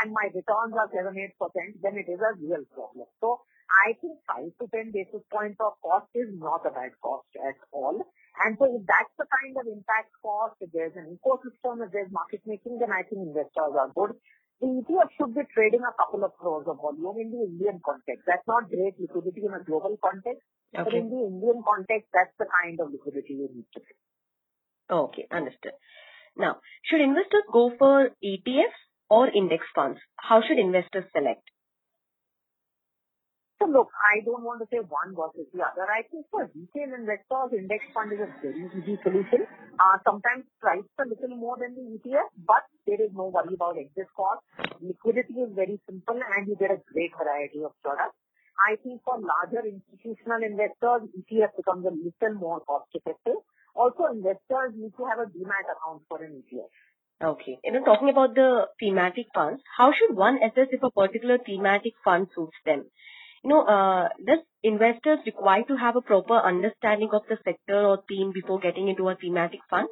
and 0.01 0.11
my 0.11 0.27
returns 0.33 0.75
are 0.75 0.89
7, 0.91 1.13
8%, 1.13 1.81
then 1.81 1.95
it 1.95 2.09
is 2.11 2.19
a 2.19 2.35
real 2.39 2.63
problem. 2.73 3.07
So 3.21 3.41
I 3.65 3.95
think 3.99 4.19
5 4.27 4.51
to 4.61 4.65
10 4.71 4.91
basis 4.91 5.23
points 5.31 5.57
of 5.59 5.79
cost 5.81 6.07
is 6.13 6.29
not 6.35 6.67
a 6.67 6.71
bad 6.71 6.93
cost 7.01 7.27
at 7.39 7.57
all. 7.71 7.97
And 8.43 8.59
so 8.59 8.67
if 8.67 8.83
that's 8.83 9.15
the 9.15 9.25
kind 9.25 9.55
of 9.55 9.65
impact 9.67 10.11
cost, 10.19 10.59
if 10.59 10.69
there's 10.75 10.95
an 10.99 11.15
ecosystem, 11.15 11.79
if 11.83 11.91
there's 11.91 12.11
market 12.11 12.43
making, 12.45 12.79
then 12.79 12.91
I 12.91 13.07
think 13.07 13.23
investors 13.23 13.73
are 13.79 13.91
good. 13.95 14.19
The 14.59 14.67
ETF 14.67 15.09
should 15.15 15.33
be 15.35 15.43
trading 15.51 15.83
a 15.83 15.95
couple 15.99 16.23
of 16.23 16.31
crores 16.39 16.67
of 16.67 16.79
volume 16.79 17.19
in 17.19 17.31
the 17.31 17.43
Indian 17.47 17.79
context. 17.83 18.23
That's 18.27 18.47
not 18.47 18.71
great 18.71 18.95
liquidity 18.99 19.43
in 19.43 19.53
a 19.53 19.63
global 19.63 19.99
context, 19.99 20.43
okay. 20.71 20.83
but 20.83 20.93
in 20.93 21.11
the 21.11 21.21
Indian 21.27 21.59
context, 21.63 22.07
that's 22.15 22.31
the 22.39 22.47
kind 22.47 22.79
of 22.79 22.91
liquidity 22.91 23.35
you 23.35 23.49
need 23.51 23.67
to 23.75 23.79
see. 23.83 23.99
Okay, 24.91 25.27
understood. 25.31 25.75
Now, 26.37 26.59
should 26.83 27.01
investors 27.01 27.43
go 27.51 27.71
for 27.77 28.11
ETFs 28.23 28.79
or 29.09 29.29
index 29.29 29.63
funds? 29.73 29.99
How 30.17 30.41
should 30.41 30.59
investors 30.59 31.05
select? 31.15 31.43
So 33.59 33.71
look, 33.71 33.87
I 34.03 34.19
don't 34.25 34.43
want 34.43 34.59
to 34.59 34.67
say 34.67 34.83
one 34.83 35.15
versus 35.15 35.47
the 35.55 35.63
other. 35.63 35.87
I 35.87 36.03
think 36.11 36.27
for 36.29 36.43
retail 36.51 36.91
investors, 36.91 37.55
index 37.55 37.87
fund 37.95 38.11
is 38.11 38.19
a 38.19 38.27
very 38.43 38.67
easy 38.67 38.99
solution. 38.99 39.47
Uh, 39.79 39.95
sometimes 40.03 40.43
priced 40.59 40.91
a 40.99 41.07
little 41.07 41.39
more 41.39 41.55
than 41.55 41.71
the 41.71 41.95
ETF, 41.95 42.35
but 42.43 42.67
there 42.85 42.99
is 42.99 43.15
no 43.15 43.31
worry 43.31 43.55
about 43.55 43.79
exit 43.79 44.11
cost. 44.11 44.43
Liquidity 44.83 45.39
is 45.39 45.55
very 45.55 45.79
simple 45.87 46.19
and 46.19 46.47
you 46.47 46.59
get 46.59 46.69
a 46.69 46.83
great 46.91 47.15
variety 47.15 47.63
of 47.63 47.71
products. 47.79 48.19
I 48.59 48.75
think 48.83 48.99
for 49.07 49.19
larger 49.23 49.63
institutional 49.63 50.43
investors, 50.43 51.07
ETF 51.15 51.55
becomes 51.55 51.87
a 51.87 51.95
little 51.95 52.35
more 52.35 52.59
cost 52.67 52.91
effective. 52.91 53.39
Also, 53.75 54.07
investors 54.11 54.75
need 54.75 54.95
to 54.99 55.03
have 55.07 55.19
a 55.19 55.31
demat 55.31 55.67
account 55.67 56.03
for 56.07 56.23
an 56.23 56.43
ETF. 56.43 56.71
Okay. 57.23 57.59
You 57.63 57.71
know, 57.71 57.83
talking 57.83 58.09
about 58.09 58.35
the 58.35 58.67
thematic 58.79 59.27
funds, 59.33 59.61
how 59.77 59.91
should 59.93 60.15
one 60.15 60.37
assess 60.43 60.67
if 60.71 60.83
a 60.83 60.91
particular 60.91 61.37
thematic 61.37 61.93
fund 62.03 62.27
suits 62.35 62.57
them? 62.65 62.85
you 63.45 63.49
know, 63.49 63.61
uh, 63.61 64.09
does 64.25 64.41
investors 64.63 65.19
require 65.23 65.61
to 65.69 65.77
have 65.77 65.95
a 65.95 66.01
proper 66.01 66.33
understanding 66.33 67.09
of 67.13 67.21
the 67.29 67.37
sector 67.45 67.77
or 67.77 68.01
theme 68.09 68.33
before 68.33 68.59
getting 68.59 68.89
into 68.89 69.07
a 69.07 69.15
thematic 69.15 69.61
fund? 69.69 69.87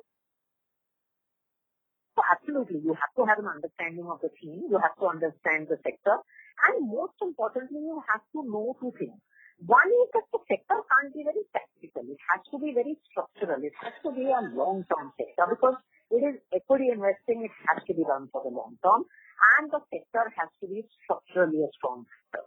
So 2.18 2.22
absolutely, 2.34 2.82
you 2.82 2.98
have 2.98 3.14
to 3.14 3.30
have 3.30 3.38
an 3.38 3.46
understanding 3.46 4.10
of 4.10 4.18
the 4.26 4.34
theme. 4.42 4.66
You 4.74 4.82
have 4.82 4.98
to 4.98 5.06
understand 5.06 5.70
the 5.70 5.78
sector, 5.86 6.18
and 6.66 6.90
most 6.90 7.14
importantly, 7.22 7.78
you 7.78 8.02
have 8.10 8.26
to 8.34 8.42
know 8.42 8.74
two 8.82 8.90
things. 8.98 9.22
One 9.62 9.90
is 10.02 10.10
that 10.18 10.26
the 10.34 10.42
sector 10.50 10.82
can't 10.90 11.14
be 11.14 11.22
very 11.22 11.46
tactical. 11.54 12.10
It 12.10 12.22
has 12.34 12.42
to 12.50 12.58
be 12.58 12.74
very 12.74 12.98
structural. 13.06 13.62
It 13.62 13.78
has 13.86 13.94
to 14.02 14.10
be 14.18 14.34
a 14.34 14.42
long-term 14.50 15.14
sector 15.14 15.46
because 15.46 15.78
it 16.12 16.22
is 16.24 16.36
equity 16.52 16.90
investing. 16.90 17.46
It 17.46 17.56
has 17.70 17.84
to 17.88 17.94
be 17.94 18.04
done 18.04 18.30
for 18.32 18.44
the 18.44 18.52
long 18.52 18.78
term, 18.84 19.06
and 19.58 19.72
the 19.72 19.80
sector 19.92 20.28
has 20.36 20.50
to 20.62 20.68
be 20.68 20.84
structurally 21.04 21.64
a 21.64 21.72
strong 21.78 22.06
sector. 22.10 22.44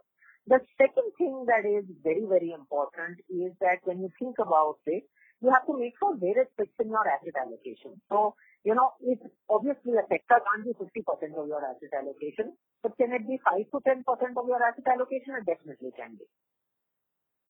The 0.47 0.59
second 0.79 1.11
thing 1.19 1.43
that 1.51 1.67
is 1.67 1.83
very, 2.03 2.23
very 2.23 2.55
important 2.55 3.19
is 3.27 3.51
that 3.59 3.83
when 3.83 3.99
you 3.99 4.09
think 4.15 4.39
about 4.39 4.79
it, 4.87 5.03
you 5.41 5.51
have 5.51 5.67
to 5.67 5.75
make 5.77 5.93
sure 5.99 6.15
where 6.15 6.39
it 6.39 6.49
fits 6.57 6.73
in 6.79 6.89
your 6.89 7.03
asset 7.03 7.35
allocation. 7.35 7.99
So, 8.09 8.33
you 8.63 8.73
know, 8.73 8.95
it's 9.03 9.21
obviously 9.51 9.93
a 9.99 10.07
sector 10.07 10.39
can't 10.39 10.63
be 10.65 10.73
50% 10.73 11.03
of 11.35 11.45
your 11.51 11.61
asset 11.61 11.93
allocation, 11.93 12.55
but 12.81 12.95
can 12.97 13.11
it 13.13 13.27
be 13.27 13.37
5 13.43 13.59
to 13.59 13.77
10% 13.83 14.07
of 14.07 14.45
your 14.47 14.61
asset 14.63 14.87
allocation? 14.87 15.35
It 15.37 15.45
definitely 15.45 15.91
can 15.93 16.15
be. 16.15 16.25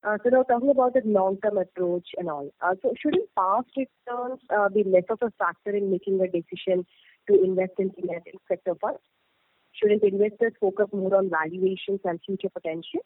Uh, 0.03 0.17
so 0.23 0.29
now 0.29 0.43
talking 0.43 0.69
about 0.69 0.93
the 0.93 1.01
long-term 1.05 1.57
approach 1.57 2.07
and 2.17 2.29
all. 2.29 2.49
Uh, 2.61 2.75
so 2.81 2.93
shouldn't 3.01 3.29
past 3.35 3.67
returns 3.75 4.39
uh, 4.55 4.69
be 4.69 4.83
less 4.83 5.03
of 5.09 5.19
a 5.21 5.31
factor 5.39 5.75
in 5.75 5.91
making 5.91 6.21
a 6.21 6.27
decision 6.27 6.85
to 7.27 7.43
invest 7.43 7.73
in 7.79 7.89
thematic 7.91 8.35
sector 8.47 8.73
funds? 8.79 8.99
Shouldn't 9.73 10.03
investors 10.03 10.53
focus 10.59 10.87
more 10.93 11.15
on 11.15 11.29
valuations 11.29 11.99
and 12.03 12.19
future 12.25 12.49
potential? 12.49 13.01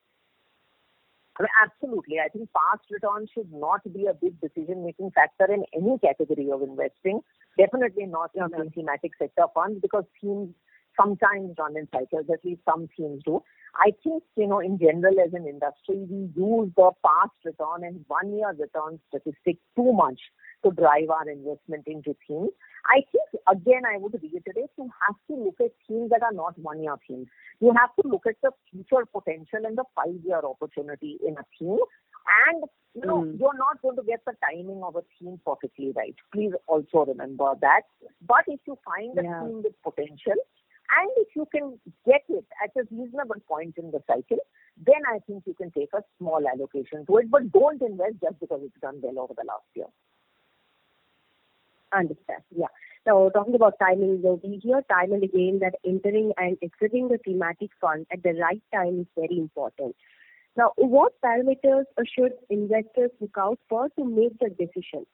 I 1.39 1.43
mean, 1.43 1.49
absolutely. 1.63 2.19
I 2.19 2.27
think 2.27 2.49
past 2.53 2.83
returns 2.91 3.29
should 3.33 3.51
not 3.51 3.81
be 3.93 4.05
a 4.05 4.13
big 4.13 4.39
decision-making 4.41 5.11
factor 5.11 5.51
in 5.51 5.63
any 5.73 5.97
category 5.99 6.49
of 6.51 6.61
investing. 6.61 7.21
Definitely 7.57 8.05
not 8.05 8.31
in 8.35 8.69
thematic 8.71 9.11
sector 9.17 9.45
funds 9.53 9.79
because 9.81 10.03
themes 10.21 10.53
sometimes 10.99 11.55
run 11.57 11.77
in 11.77 11.87
cycles, 11.93 12.25
at 12.31 12.43
least 12.43 12.61
some 12.65 12.87
themes 12.97 13.21
do. 13.25 13.41
I 13.75 13.91
think, 14.03 14.23
you 14.35 14.47
know, 14.47 14.59
in 14.59 14.77
general 14.77 15.15
as 15.25 15.33
an 15.33 15.47
industry, 15.47 16.05
we 16.09 16.29
use 16.35 16.69
the 16.75 16.91
past 17.05 17.31
return 17.45 17.83
and 17.83 18.03
one-year 18.07 18.53
return 18.59 18.99
statistic 19.07 19.57
too 19.77 19.93
much 19.93 20.19
to 20.65 20.71
drive 20.71 21.09
our 21.09 21.29
investment 21.29 21.87
into 21.87 22.15
themes. 22.27 22.51
I 22.85 23.01
think, 23.11 23.43
again, 23.47 23.83
I 23.87 23.97
would 23.97 24.13
reiterate, 24.13 24.71
you 24.77 24.91
have 25.07 25.15
to 25.29 25.35
look 25.35 25.55
at 25.61 25.71
themes 25.87 26.09
that 26.09 26.21
are 26.21 26.33
not 26.33 26.59
one-year 26.59 26.97
themes. 27.07 27.27
You 27.61 27.73
have 27.79 27.95
to 28.01 28.09
look 28.09 28.25
at 28.27 28.35
the 28.43 28.51
future 28.69 29.05
potential 29.05 29.59
and 29.63 29.77
the 29.77 29.85
five-year 29.95 30.41
opportunity 30.43 31.17
in 31.25 31.37
a 31.37 31.45
theme. 31.57 31.79
And, 32.49 32.63
you 32.93 33.05
know, 33.05 33.23
mm. 33.23 33.39
you're 33.39 33.57
not 33.57 33.81
going 33.81 33.95
to 33.95 34.03
get 34.03 34.19
the 34.25 34.33
timing 34.51 34.83
of 34.83 34.97
a 34.97 35.01
theme 35.17 35.39
perfectly 35.45 35.93
right. 35.95 36.15
Please 36.33 36.51
also 36.67 37.05
remember 37.05 37.53
that. 37.61 37.83
But 38.27 38.43
if 38.47 38.59
you 38.67 38.77
find 38.83 39.17
a 39.17 39.23
yeah. 39.23 39.41
theme 39.41 39.63
with 39.63 39.73
potential, 39.81 40.35
and 40.97 41.09
if 41.17 41.29
you 41.35 41.47
can 41.53 41.79
get 42.05 42.23
it 42.29 42.45
at 42.63 42.71
a 42.75 42.85
reasonable 42.91 43.41
point 43.47 43.75
in 43.77 43.91
the 43.91 44.01
cycle, 44.07 44.39
then 44.85 45.01
I 45.07 45.19
think 45.19 45.43
you 45.45 45.53
can 45.53 45.71
take 45.71 45.89
a 45.93 46.03
small 46.17 46.41
allocation 46.47 47.05
to 47.05 47.17
it. 47.17 47.31
But 47.31 47.51
don't 47.51 47.81
invest 47.81 48.15
just 48.21 48.39
because 48.39 48.61
it's 48.63 48.81
done 48.81 48.99
well 49.01 49.23
over 49.23 49.33
the 49.37 49.45
last 49.47 49.65
year. 49.75 49.87
Understand. 51.93 52.41
Yeah. 52.55 52.67
Now, 53.05 53.29
talking 53.29 53.55
about 53.55 53.79
timing, 53.79 54.21
we 54.43 54.59
hear 54.61 54.81
time 54.89 55.11
and 55.13 55.23
again 55.23 55.59
that 55.61 55.75
entering 55.85 56.33
and 56.37 56.57
exiting 56.61 57.07
the 57.07 57.17
thematic 57.17 57.71
fund 57.79 58.05
at 58.11 58.23
the 58.23 58.33
right 58.33 58.61
time 58.73 59.01
is 59.01 59.07
very 59.15 59.37
important. 59.37 59.95
Now, 60.55 60.73
what 60.75 61.13
parameters 61.21 61.85
should 62.05 62.33
investors 62.49 63.11
look 63.19 63.35
out 63.37 63.59
for 63.69 63.89
to 63.97 64.05
make 64.05 64.37
the 64.39 64.49
decision? 64.49 65.05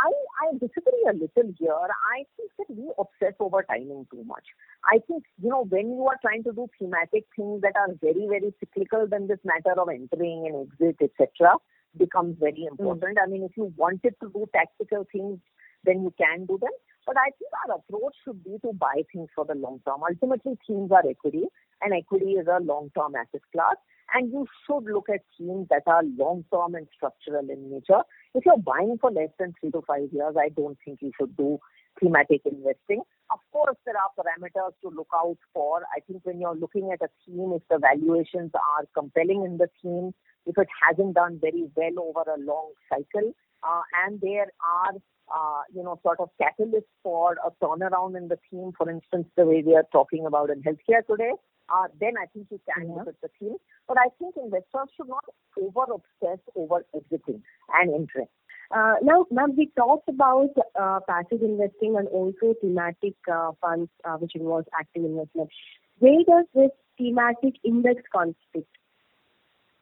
I, 0.00 0.10
I 0.46 0.52
disagree 0.54 1.04
a 1.08 1.12
little 1.12 1.52
here. 1.58 1.72
I 1.72 2.24
think 2.36 2.50
that 2.58 2.70
we 2.70 2.90
obsess 2.98 3.34
over 3.40 3.62
timing 3.68 4.06
too 4.10 4.24
much. 4.24 4.44
I 4.84 4.98
think, 5.06 5.24
you 5.42 5.50
know, 5.50 5.64
when 5.68 5.92
you 5.92 6.06
are 6.06 6.18
trying 6.22 6.44
to 6.44 6.52
do 6.52 6.68
thematic 6.78 7.24
things 7.36 7.62
that 7.62 7.76
are 7.76 7.94
very, 8.00 8.26
very 8.28 8.54
cyclical, 8.60 9.06
then 9.06 9.28
this 9.28 9.38
matter 9.44 9.78
of 9.80 9.88
entering 9.88 10.46
and 10.46 10.68
exit, 10.68 10.96
etc., 11.02 11.56
becomes 11.98 12.36
very 12.40 12.64
hmm. 12.68 12.72
important. 12.72 13.18
Mm. 13.18 13.22
I 13.22 13.26
mean, 13.26 13.42
if 13.42 13.56
you 13.56 13.72
wanted 13.76 14.14
to 14.22 14.30
do 14.32 14.48
tactical 14.54 15.06
things, 15.12 15.38
then 15.84 16.02
you 16.02 16.14
can 16.16 16.46
do 16.46 16.58
them. 16.58 16.70
But 17.06 17.16
I 17.18 17.30
think 17.36 17.50
our 17.66 17.76
approach 17.76 18.14
should 18.24 18.42
be 18.44 18.56
to 18.62 18.72
buy 18.72 19.02
things 19.12 19.28
for 19.34 19.44
the 19.44 19.54
long 19.54 19.80
term. 19.84 20.00
Ultimately, 20.08 20.56
themes 20.66 20.90
are 20.92 21.02
equity, 21.08 21.44
and 21.82 21.92
equity 21.94 22.32
is 22.32 22.46
a 22.46 22.62
long 22.62 22.90
term 22.96 23.14
asset 23.14 23.42
class. 23.52 23.76
And 24.14 24.30
you 24.30 24.46
should 24.66 24.84
look 24.84 25.08
at 25.08 25.20
themes 25.38 25.68
that 25.70 25.84
are 25.86 26.02
long 26.18 26.44
term 26.52 26.74
and 26.74 26.86
structural 26.94 27.48
in 27.48 27.70
nature. 27.70 28.02
If 28.34 28.44
you're 28.44 28.58
buying 28.58 28.98
for 29.00 29.10
less 29.10 29.30
than 29.38 29.54
three 29.58 29.70
to 29.70 29.82
five 29.86 30.08
years, 30.12 30.34
I 30.38 30.50
don't 30.50 30.78
think 30.84 30.98
you 31.00 31.12
should 31.18 31.36
do 31.36 31.58
thematic 32.00 32.42
investing. 32.44 33.02
Of 33.30 33.38
course, 33.52 33.76
there 33.86 33.94
are 33.96 34.10
parameters 34.18 34.72
to 34.82 34.90
look 34.94 35.08
out 35.14 35.38
for. 35.54 35.82
I 35.96 36.00
think 36.00 36.24
when 36.24 36.40
you're 36.40 36.54
looking 36.54 36.90
at 36.92 37.00
a 37.00 37.08
theme, 37.24 37.52
if 37.54 37.62
the 37.70 37.78
valuations 37.78 38.50
are 38.54 38.84
compelling 38.94 39.44
in 39.44 39.56
the 39.56 39.68
theme, 39.82 40.12
if 40.46 40.58
it 40.58 40.68
hasn't 40.86 41.14
done 41.14 41.38
very 41.40 41.70
well 41.74 42.12
over 42.14 42.30
a 42.30 42.38
long 42.38 42.72
cycle, 42.90 43.32
uh, 43.62 43.82
and 44.04 44.20
there 44.20 44.48
are 44.60 44.92
uh, 45.34 45.62
you 45.74 45.82
know, 45.82 45.98
sort 46.02 46.20
of 46.20 46.30
catalyst 46.40 46.86
for 47.02 47.36
a 47.44 47.50
turnaround 47.64 48.16
in 48.16 48.28
the 48.28 48.38
theme, 48.50 48.72
for 48.76 48.90
instance, 48.90 49.26
the 49.36 49.44
way 49.44 49.62
we 49.64 49.74
are 49.74 49.86
talking 49.92 50.26
about 50.26 50.50
in 50.50 50.62
healthcare 50.62 51.06
today, 51.08 51.32
uh, 51.72 51.88
then 52.00 52.14
I 52.20 52.26
think 52.26 52.48
you 52.50 52.60
can 52.74 52.86
mm-hmm. 52.86 52.98
look 52.98 53.08
at 53.08 53.20
the 53.22 53.28
theme. 53.38 53.56
But 53.88 53.98
I 53.98 54.08
think 54.18 54.34
investors 54.36 54.88
should 54.96 55.08
not 55.08 55.24
over 55.60 55.92
obsess 55.92 56.40
over 56.54 56.84
exiting 56.94 57.42
and 57.72 57.94
entering. 57.94 58.28
Uh, 58.74 58.94
now, 59.02 59.26
ma'am, 59.30 59.54
we 59.56 59.70
talked 59.76 60.08
about 60.08 60.50
uh, 60.80 61.00
passive 61.06 61.42
investing 61.42 61.96
and 61.96 62.08
also 62.08 62.54
thematic 62.60 63.14
uh, 63.30 63.52
funds, 63.60 63.90
uh, 64.04 64.16
which 64.16 64.34
involves 64.34 64.66
active 64.78 65.04
investment. 65.04 65.50
Where 65.98 66.24
does 66.26 66.46
this 66.54 66.70
thematic 66.96 67.54
index 67.64 68.02
constitute? 68.10 68.66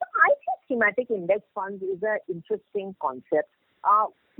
I 0.02 0.28
think 0.28 0.58
thematic 0.68 1.10
index 1.10 1.42
funds 1.54 1.82
is 1.82 2.02
an 2.02 2.18
interesting 2.28 2.96
concept. 3.00 3.50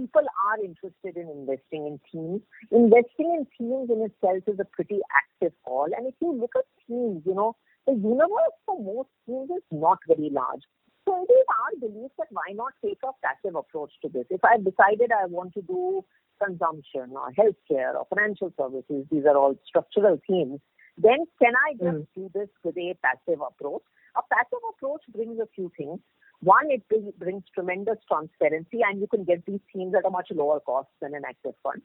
People 0.01 0.25
are 0.49 0.65
interested 0.65 1.21
in 1.21 1.29
investing 1.29 1.87
in 1.87 2.01
themes. 2.11 2.41
Investing 2.71 3.37
in 3.37 3.47
themes 3.59 3.91
in 3.91 4.01
itself 4.01 4.43
is 4.47 4.59
a 4.59 4.65
pretty 4.65 5.01
active 5.13 5.53
call. 5.63 5.89
And 5.95 6.07
if 6.07 6.15
you 6.23 6.33
look 6.33 6.53
at 6.57 6.65
themes, 6.89 7.23
you 7.27 7.35
know, 7.35 7.55
the 7.87 7.93
universe 7.93 8.57
for 8.65 8.81
most 8.81 9.11
themes 9.27 9.51
is 9.51 9.63
not 9.71 9.99
very 10.09 10.31
large. 10.31 10.63
So 11.07 11.27
it 11.29 11.33
is 11.33 11.47
our 11.61 11.89
belief 11.89 12.11
that 12.19 12.29
why 12.31 12.53
not 12.55 12.73
take 12.85 12.99
a 13.05 13.13
passive 13.23 13.57
approach 13.57 13.93
to 14.03 14.09
this? 14.09 14.25
If 14.31 14.45
I've 14.45 14.65
decided 14.65 15.13
I 15.13 15.27
want 15.27 15.53
to 15.55 15.63
do 15.63 16.03
consumption 16.43 17.13
or 17.13 17.33
healthcare 17.37 17.95
or 17.95 18.07
financial 18.09 18.53
services, 18.57 19.05
these 19.11 19.25
are 19.27 19.37
all 19.37 19.55
structural 19.67 20.19
themes, 20.27 20.61
then 20.97 21.27
can 21.43 21.53
I 21.69 21.73
just 21.75 21.99
mm. 21.99 22.07
do 22.15 22.31
this 22.35 22.49
with 22.65 22.77
a 22.77 22.97
passive 23.03 23.41
approach? 23.41 23.83
A 24.17 24.23
passive 24.33 24.65
approach 24.73 25.03
brings 25.13 25.39
a 25.41 25.49
few 25.55 25.71
things. 25.77 26.01
One, 26.43 26.71
it 26.71 26.83
brings 27.19 27.45
tremendous 27.55 27.99
transparency 28.09 28.81
and 28.83 29.01
you 29.01 29.07
can 29.07 29.25
get 29.25 29.45
these 29.45 29.61
themes 29.73 29.95
at 29.97 30.07
a 30.07 30.11
much 30.11 30.29
lower 30.31 30.61
cost 30.61 30.89
than 31.01 31.15
an 31.15 31.23
active 31.29 31.55
fund. 31.63 31.83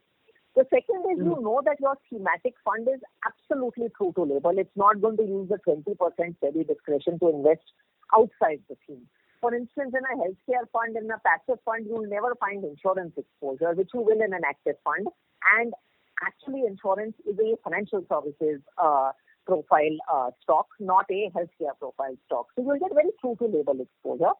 The 0.56 0.64
second 0.72 1.04
is 1.12 1.18
mm. 1.18 1.36
you 1.36 1.42
know 1.42 1.60
that 1.66 1.78
your 1.80 1.96
thematic 2.08 2.54
fund 2.64 2.88
is 2.88 3.00
absolutely 3.26 3.88
true 3.96 4.12
to 4.16 4.22
label. 4.22 4.56
It's 4.56 4.74
not 4.74 5.02
going 5.02 5.18
to 5.18 5.22
use 5.22 5.50
the 5.50 5.58
20% 5.68 5.94
SEBI 6.42 6.66
discretion 6.66 7.18
to 7.18 7.28
invest 7.28 7.60
outside 8.16 8.62
the 8.70 8.76
theme. 8.86 9.06
For 9.42 9.54
instance, 9.54 9.92
in 9.92 10.00
a 10.00 10.16
healthcare 10.16 10.64
fund, 10.72 10.96
in 10.96 11.10
a 11.10 11.20
passive 11.20 11.60
fund, 11.64 11.84
you'll 11.86 12.08
never 12.08 12.34
find 12.40 12.64
insurance 12.64 13.12
exposure, 13.18 13.74
which 13.74 13.90
you 13.92 14.00
will 14.00 14.22
in 14.22 14.32
an 14.32 14.40
active 14.48 14.76
fund. 14.82 15.06
And 15.58 15.74
actually, 16.24 16.64
insurance 16.66 17.14
is 17.28 17.38
a 17.38 17.56
financial 17.62 18.06
services 18.08 18.62
uh, 18.82 19.12
profile 19.46 19.96
uh, 20.12 20.30
stock, 20.42 20.66
not 20.80 21.06
a 21.10 21.30
healthcare 21.34 21.78
profile 21.78 22.16
stock. 22.26 22.46
So 22.56 22.62
you'll 22.62 22.78
get 22.78 22.94
very 22.94 23.10
true 23.20 23.36
to 23.38 23.46
label 23.46 23.80
exposure 23.80 24.34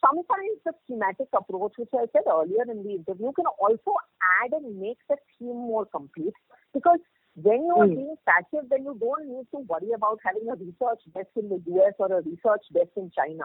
sometimes 0.00 0.56
the 0.64 0.72
thematic 0.88 1.28
approach, 1.32 1.74
which 1.76 1.92
I 1.94 2.06
said 2.12 2.24
earlier 2.26 2.64
in 2.68 2.82
the 2.82 2.96
interview, 2.96 3.32
can 3.32 3.46
also 3.60 3.94
add 4.42 4.52
and 4.52 4.80
make 4.80 4.98
the 5.08 5.16
theme 5.38 5.56
more 5.56 5.86
complete 5.86 6.34
because 6.72 6.98
when 7.36 7.64
you 7.64 7.74
are 7.76 7.86
mm. 7.86 7.96
being 7.96 8.16
passive, 8.26 8.68
then 8.68 8.84
you 8.84 8.96
don't 8.98 9.28
need 9.28 9.46
to 9.54 9.60
worry 9.68 9.92
about 9.94 10.18
having 10.24 10.48
a 10.48 10.56
research 10.56 11.00
desk 11.14 11.30
in 11.36 11.48
the 11.48 11.62
US 11.76 11.94
or 11.98 12.12
a 12.12 12.22
research 12.22 12.64
desk 12.74 12.90
in 12.96 13.10
China. 13.14 13.44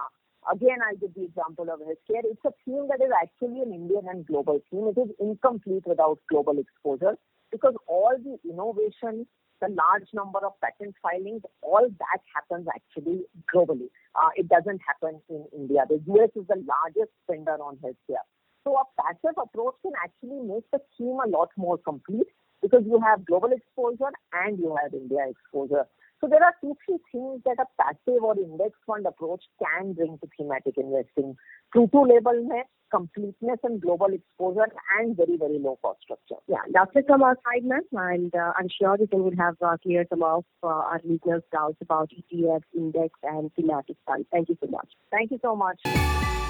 Again, 0.51 0.77
I 0.83 0.95
give 0.95 1.13
the 1.13 1.24
example 1.24 1.69
of 1.69 1.79
healthcare. 1.79 2.25
It's 2.25 2.41
a 2.45 2.51
theme 2.65 2.88
that 2.89 3.03
is 3.03 3.12
actually 3.21 3.62
an 3.62 3.74
Indian 3.74 4.05
and 4.09 4.25
global 4.25 4.59
theme. 4.69 4.91
It 4.95 5.00
is 5.00 5.09
incomplete 5.19 5.83
without 5.85 6.19
global 6.29 6.57
exposure 6.59 7.17
because 7.51 7.74
all 7.88 8.13
the 8.17 8.38
innovation, 8.47 9.27
the 9.62 9.69
large 9.69 10.07
number 10.13 10.39
of 10.45 10.53
patent 10.62 10.95
filings, 11.01 11.41
all 11.62 11.88
that 12.00 12.19
happens 12.33 12.67
actually 12.74 13.24
globally. 13.53 13.89
Uh, 14.15 14.29
it 14.35 14.47
doesn't 14.50 14.81
happen 14.85 15.21
in 15.29 15.45
India. 15.55 15.85
The 15.88 16.01
US 16.13 16.29
is 16.35 16.47
the 16.47 16.63
largest 16.65 17.12
spender 17.24 17.57
on 17.62 17.77
healthcare. 17.77 18.25
So 18.63 18.75
a 18.75 19.01
passive 19.01 19.38
approach 19.38 19.75
can 19.81 19.93
actually 20.03 20.41
make 20.41 20.69
the 20.71 20.79
scheme 20.93 21.19
a 21.24 21.29
lot 21.29 21.50
more 21.55 21.77
complete 21.77 22.27
because 22.62 22.83
you 22.85 23.00
have 23.00 23.25
global 23.25 23.51
exposure 23.51 24.12
and 24.33 24.57
you 24.57 24.75
have 24.81 24.93
India 24.93 25.19
exposure. 25.29 25.85
So 26.22 26.27
there 26.27 26.43
are 26.43 26.53
two, 26.62 26.75
three 26.86 26.98
things 27.12 27.41
that 27.45 27.57
a 27.60 27.65
passive 27.81 28.24
or 28.24 28.38
index 28.38 28.72
fund 28.88 29.05
approach 29.05 29.43
can 29.62 29.93
bring 29.93 30.17
to 30.19 30.27
thematic 30.38 30.77
investing. 30.77 31.36
True 31.74 31.88
to 31.91 32.01
label 32.01 32.43
में 32.50 32.63
completeness 32.91 33.60
and 33.63 33.81
global 33.81 34.07
exposure 34.13 34.72
and 35.00 35.17
very, 35.17 35.38
very 35.38 35.60
low 35.60 35.77
cost 35.81 36.00
structure. 36.01 36.41
Yeah, 36.48 36.63
that's 36.72 36.91
it 36.95 37.05
from 37.07 37.24
our 37.24 37.36
side, 37.43 37.65
ma'am. 37.65 37.81
And 37.91 38.34
uh, 38.34 38.53
I'm 38.57 38.69
sure 38.69 38.98
we 38.98 39.22
would 39.22 39.38
have 39.38 39.55
uh, 39.62 39.77
cleared 39.81 40.07
some 40.10 40.24
of 40.24 40.45
uh, 40.63 40.67
our 40.67 41.01
listeners' 41.03 41.43
doubts 41.51 41.77
about 41.81 42.12
ETFs, 42.12 42.63
index, 42.75 43.10
and 43.24 43.51
thematic 43.55 43.98
funds. 44.05 44.27
Thank 44.31 44.50
you 44.50 44.57
so 44.63 44.69
much. 44.69 44.89
Thank 45.12 45.31
you 45.31 45.39
so 45.41 45.55
much. 45.55 46.45